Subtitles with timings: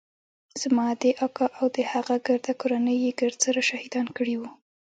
[0.61, 4.49] زما ادې اکا او د هغه ګرده کورنۍ يې ګرد سره شهيدان کړي وو.